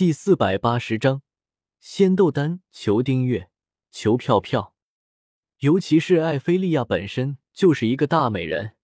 [0.00, 1.20] 第四百八十章，
[1.78, 3.50] 仙豆丹，求订阅，
[3.90, 4.74] 求票票。
[5.58, 8.76] 尤其是艾菲利亚本身就是一个大美人，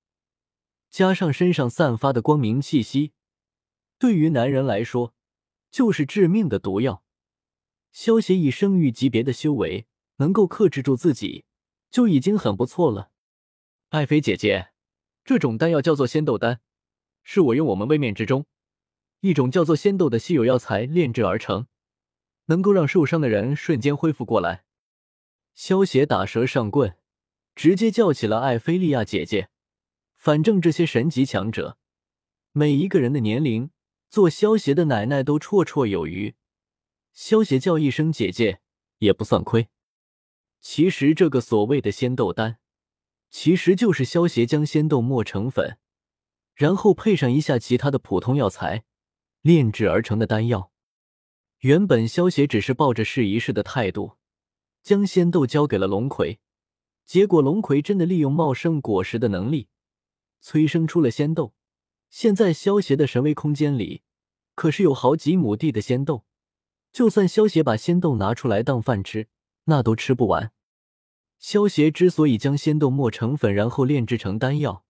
[0.90, 3.14] 加上身上散发的光明气息，
[3.98, 5.14] 对于男人来说
[5.71, 7.02] 就是致命的毒药。
[7.91, 9.87] 萧协以生育级别的修为，
[10.17, 11.46] 能够克制住自己，
[11.91, 13.11] 就已经很不错了。
[13.89, 14.69] 艾菲姐姐，
[15.25, 16.61] 这种丹药叫做仙豆丹，
[17.23, 18.45] 是我用我们位面之中。
[19.27, 21.66] 一种叫做仙豆的稀有药材炼制而成，
[22.46, 24.64] 能够让受伤的人瞬间恢复过来。
[25.55, 26.96] 萧协打蛇上棍，
[27.56, 29.48] 直接叫起了艾菲利亚姐姐。
[30.15, 31.77] 反正这些神级强者，
[32.52, 33.70] 每一个人的年龄，
[34.09, 36.37] 做萧协的奶奶都绰绰有余。
[37.12, 38.60] 萧协叫一声姐姐
[38.98, 39.68] 也不算亏。
[40.60, 42.59] 其实这个所谓的仙豆丹，
[43.30, 45.79] 其实就是萧协将仙豆磨成粉，
[46.54, 48.84] 然后配上一下其他的普通药材。
[49.46, 50.73] 炼制而成的丹药，
[51.60, 54.16] 原本萧协只是抱着试一试的态度，
[54.82, 56.40] 将仙豆交给了龙葵。
[57.04, 59.68] 结果龙葵真的利用茂盛果实的能力，
[60.40, 61.54] 催生出了仙豆。
[62.10, 64.03] 现在萧协的神威空间里，
[64.56, 66.25] 可是有好几亩地的仙豆，
[66.93, 69.28] 就算萧协把仙豆拿出来当饭吃，
[69.66, 70.50] 那都吃不完。
[71.38, 74.84] 萧协之所以将仙豆磨成粉，然后炼制成丹药，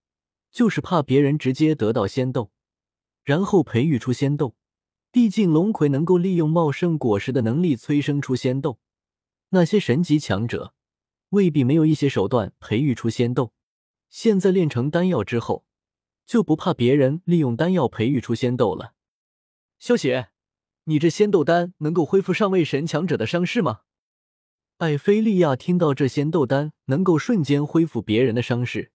[0.51, 2.53] 就是怕别人直接得到仙豆。
[3.27, 4.55] 然后培育出仙豆，
[5.11, 8.79] 毕竟龙葵能够利用茂盛果实的能力催生出仙豆，
[9.49, 10.73] 那些神级强者
[11.31, 13.53] 未必没有一些手段培育出仙豆。
[14.09, 15.67] 现在炼成丹药之后，
[16.25, 18.95] 就不怕别人利用丹药培育出仙豆了。
[19.81, 20.29] 萧雪，
[20.85, 23.81] 你这仙豆丹能够恢复上位神强者的伤势吗？
[24.77, 28.93] 艾菲利亚听到这仙豆丹能够瞬间恢复别人的伤势，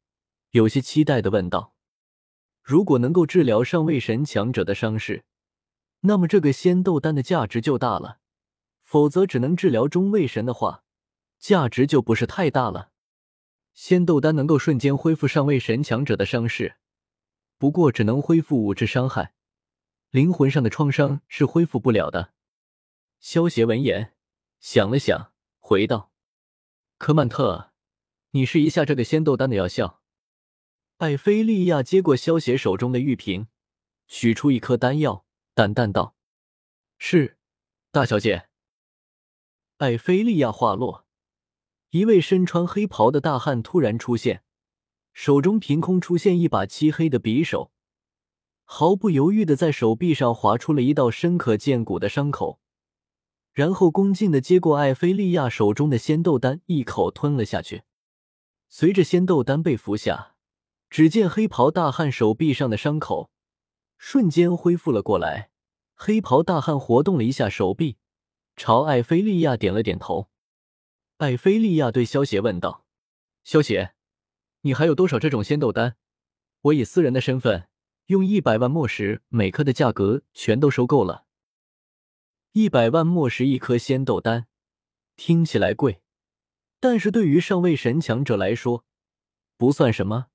[0.52, 1.76] 有些期待的问道。
[2.62, 5.24] 如果能够治疗上位神强者的伤势，
[6.02, 8.20] 那么这个仙豆丹的价值就大了；
[8.84, 10.84] 否则只能治疗中位神的话，
[11.40, 12.92] 价值就不是太大了。
[13.74, 16.76] 仙豆丹能够瞬间恢复上位神强者的伤势，
[17.58, 19.34] 不过只能恢复五质伤害，
[20.10, 22.34] 灵魂上的创伤是恢复不了的。
[23.20, 24.14] 萧协闻言
[24.60, 26.12] 想了想，回道
[26.98, 27.72] ：“科曼特，
[28.32, 30.01] 你试一下这个仙豆丹的药效。”
[31.02, 33.48] 艾菲利亚接过萧协手中的玉瓶，
[34.08, 35.26] 取出一颗丹药，
[35.56, 36.14] 淡淡道
[37.00, 37.40] ：“是，
[37.90, 38.50] 大小姐。”
[39.78, 41.08] 艾菲利亚话落，
[41.90, 44.44] 一位身穿黑袍的大汉突然出现，
[45.12, 47.72] 手中凭空出现一把漆黑的匕首，
[48.64, 52.60] 毫不犹豫的在手臂上划出了一道深可见骨的伤口，
[53.54, 57.82] 然后恭敬的接过艾菲利亚手中的仙豆丹，一口吞了下去。
[58.70, 60.36] 随着仙豆丹被服下。
[60.92, 63.32] 只见黑袍大汉手臂上的伤口
[63.98, 65.50] 瞬间恢复了过来。
[65.96, 67.98] 黑袍大汉活动了一下手臂，
[68.58, 70.30] 朝艾菲利亚点了点头。
[71.18, 72.86] 艾菲利亚对萧协问道
[73.46, 73.94] ：“萧协，
[74.62, 75.96] 你还有多少这种仙豆丹？
[76.64, 77.70] 我以私人的身份，
[78.08, 81.26] 用一百万墨石每颗的价格全都收购了。
[82.52, 84.48] 一百万墨石一颗仙豆丹，
[85.16, 86.02] 听起来贵，
[86.82, 88.84] 但是对于上位神强者来说，
[89.56, 90.28] 不算什么。”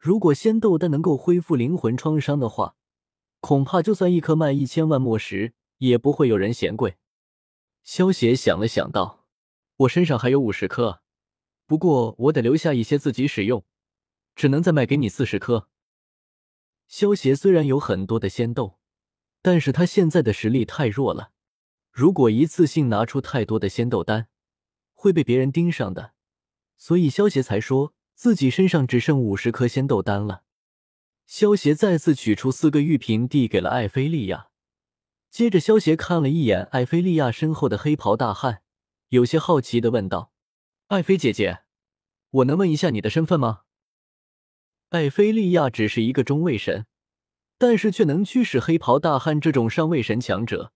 [0.00, 2.74] 如果仙豆丹能够恢复灵魂创伤的话，
[3.40, 6.96] 恐怕就算一颗卖一千万墨石，也不会有人嫌贵。
[7.82, 9.26] 萧协想了想道
[9.76, 11.02] ：“我身上还有五十颗，
[11.66, 13.62] 不过我得留下一些自己使用，
[14.34, 15.68] 只能再卖给你四十颗。”
[16.88, 18.78] 萧协虽然有很多的仙豆，
[19.42, 21.32] 但是他现在的实力太弱了，
[21.92, 24.28] 如果一次性拿出太多的仙豆丹，
[24.94, 26.14] 会被别人盯上的，
[26.78, 27.92] 所以萧协才说。
[28.20, 30.42] 自己身上只剩五十颗仙豆丹了。
[31.26, 34.50] 萧协再次取出四个玉瓶，递给了艾菲利亚。
[35.30, 38.60] 接着，萧协看了一眼艾菲利亚身后的黑袍大汉，
[39.08, 40.32] 有些好奇的问道
[40.88, 41.60] ：“艾菲姐姐，
[42.30, 43.62] 我能问一下你的身份吗？”
[44.90, 46.84] 艾菲利亚只是一个中位神，
[47.56, 50.74] 但是却能驱使黑袍大汉这种上位神强者，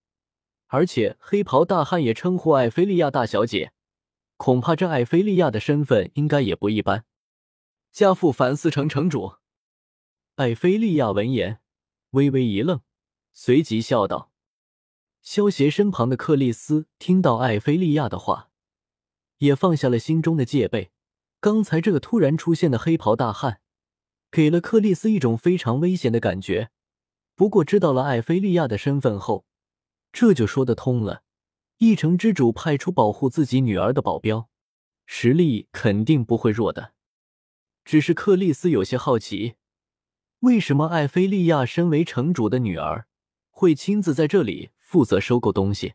[0.69, 3.73] 而且黑袍大汉也称呼艾菲利亚大小姐，
[4.39, 7.05] 恐怕这艾菲利亚的身份应该也不一般。
[7.95, 9.37] 家父凡思城城主，
[10.35, 11.61] 艾菲利亚闻言
[12.11, 12.81] 微微一愣，
[13.33, 14.33] 随即笑道
[15.23, 18.51] ：“萧协身旁的克里斯听到艾菲利亚的话，
[19.39, 20.91] 也放下了心中的戒备。
[21.39, 23.61] 刚才这个突然出现的黑袍大汉，
[24.29, 26.71] 给了克里斯一种非常危险的感觉。
[27.37, 29.47] 不过知道了艾菲利亚的身份后，
[30.11, 31.23] 这就说得通了。
[31.79, 34.49] 一城之主派出保护自己女儿的保镖，
[35.07, 36.94] 实力肯定不会弱的。”
[37.85, 39.57] 只是克里斯有些好奇，
[40.41, 43.07] 为什么艾菲利亚身为城主的女儿
[43.51, 45.95] 会亲自在这里负责收购东西。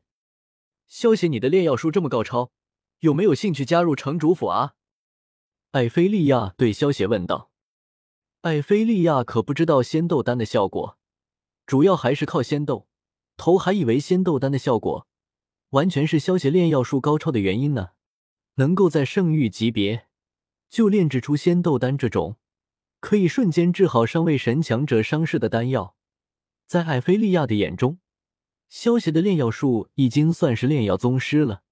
[0.88, 2.52] 萧协，你的炼药术这么高超，
[3.00, 4.74] 有没有兴趣加入城主府啊？
[5.72, 7.52] 艾菲利亚对萧协问道。
[8.42, 10.98] 艾菲利亚可不知道仙豆丹的效果，
[11.66, 12.88] 主要还是靠仙豆。
[13.38, 15.08] 头还以为仙豆丹的效果
[15.70, 17.92] 完全是萧协炼药术高超的原因呢，
[18.56, 20.09] 能够在圣域级别
[20.69, 22.38] 就炼制出仙豆丹这种
[23.00, 25.95] 可以瞬间治好上位神强者伤势的丹药，
[26.66, 28.00] 在艾菲利亚的眼中，
[28.68, 31.63] 萧协的炼药术已经算是炼药宗师了。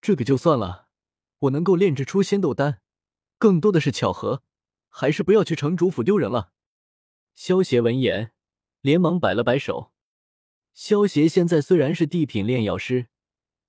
[0.00, 0.88] 这个就算了，
[1.40, 2.80] 我能够炼制出仙豆丹，
[3.36, 4.42] 更多的是巧合，
[4.88, 6.52] 还是不要去城主府丢人了。
[7.34, 8.32] 萧协闻言，
[8.80, 9.92] 连忙摆了摆手。
[10.72, 13.08] 萧协现在虽然是地品炼药师，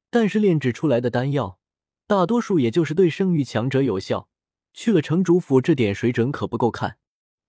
[0.10, 1.60] 但是炼制出来的丹药
[2.08, 4.30] 大多数也就是对圣域强者有效。
[4.78, 6.98] 去了城主府，这点水准可不够看。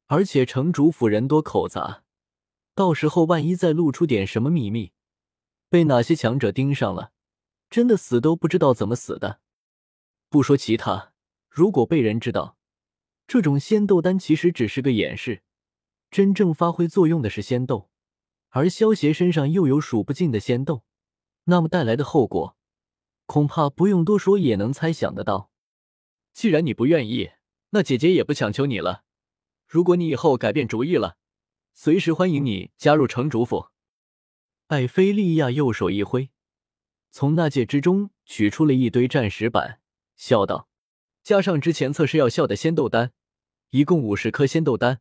[0.06, 2.04] 而且城主府人多口杂，
[2.72, 4.92] 到时候万一再露出点什么秘密，
[5.68, 7.10] 被哪些强者盯上了，
[7.68, 9.40] 真的死都不知道怎么死的。
[10.30, 11.12] 不说其他，
[11.50, 12.56] 如果被人知道，
[13.26, 15.42] 这种仙豆丹其实只是个掩饰，
[16.08, 17.90] 真正发挥作用的是仙豆。
[18.50, 20.84] 而萧协身上又有数不尽的仙豆，
[21.46, 22.56] 那么带来的后果，
[23.26, 25.50] 恐怕不用多说也能猜想得到。
[26.36, 27.30] 既然你不愿意，
[27.70, 29.04] 那姐姐也不强求你了。
[29.66, 31.16] 如果你以后改变主意了，
[31.72, 33.68] 随时欢迎你加入城主府。
[34.66, 36.28] 艾菲利亚右手一挥，
[37.10, 39.80] 从纳戒之中取出了一堆战石板，
[40.14, 40.68] 笑道
[41.24, 43.14] ：“加上之前测试药效的仙豆丹，
[43.70, 45.00] 一共五十颗仙豆丹，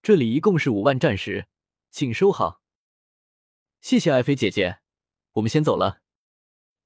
[0.00, 1.48] 这里一共是五万战石，
[1.90, 2.62] 请收好。”
[3.82, 4.78] 谢谢爱妃姐姐，
[5.32, 6.02] 我们先走了。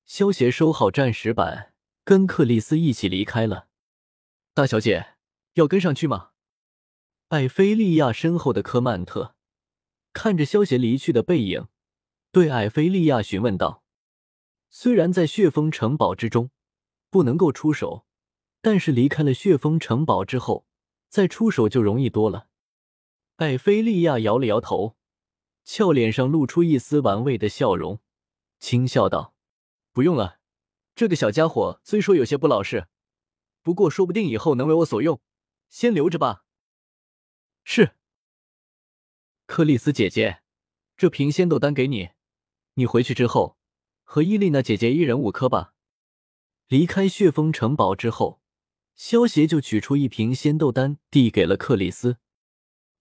[0.06, 1.74] 萧协收好战石板，
[2.04, 3.68] 跟克里斯一起离开了。
[4.54, 5.14] 大小姐
[5.54, 6.32] 要跟上去吗？
[7.28, 9.34] 艾菲利亚身后的科曼特
[10.12, 11.68] 看着萧协离去的背影，
[12.30, 13.82] 对艾菲利亚询问道
[14.68, 16.50] ：“虽然在血峰城堡之中
[17.08, 18.04] 不能够出手，
[18.60, 20.66] 但是离开了血峰城堡之后，
[21.08, 22.48] 再出手就容易多了。”
[23.36, 24.98] 艾菲利亚摇了摇头。
[25.64, 28.00] 俏脸上露出一丝玩味的笑容，
[28.58, 29.34] 轻笑道
[29.92, 30.40] ：“不用了，
[30.94, 32.88] 这个小家伙虽说有些不老实，
[33.62, 35.20] 不过说不定以后能为我所用，
[35.68, 36.44] 先留着吧。”
[37.64, 37.96] 是，
[39.46, 40.42] 克里斯姐姐，
[40.96, 42.10] 这瓶仙豆丹给你，
[42.74, 43.56] 你回去之后
[44.02, 45.74] 和伊丽娜姐姐一人五颗吧。
[46.68, 48.42] 离开血峰城堡之后，
[48.94, 52.18] 萧协就取出一瓶仙豆丹递给了克里斯。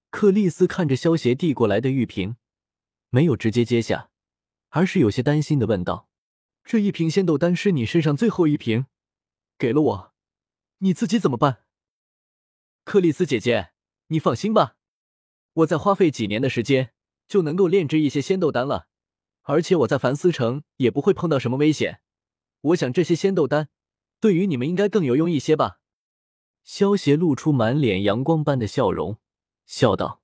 [0.09, 2.37] 克里斯看着萧协递过来的玉瓶。
[3.13, 4.09] 没有直接接下，
[4.69, 6.07] 而是有些担心的问道
[6.63, 8.85] ：“这一瓶仙豆丹是你身上最后一瓶，
[9.57, 10.10] 给了我，
[10.83, 11.63] 你自己怎么办？”
[12.85, 13.71] 克里斯姐姐，
[14.07, 14.75] 你放心吧，
[15.53, 16.93] 我再花费几年的时间
[17.27, 18.87] 就能够炼制一些仙豆丹了，
[19.43, 22.01] 而且我在凡思城也不会碰到什么危险。
[22.61, 23.69] 我想这些仙豆丹
[24.19, 25.79] 对于你们应该更有用一些吧？
[26.63, 29.19] 萧协露出满脸阳光般的笑容，
[29.65, 30.21] 笑道：“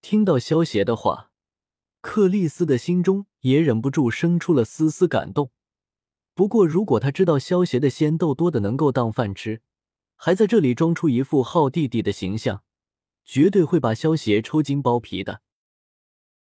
[0.00, 1.32] 听到萧协的话。”
[2.02, 5.52] 克里斯的心中也忍不住生出了丝丝感动。
[6.34, 9.60] 不过，如果他知道萧协的仙豆多的能够当饭吃，
[10.16, 12.62] 还在这里装出一副好弟弟的形象，
[13.24, 15.42] 绝对会把萧协抽筋剥皮的。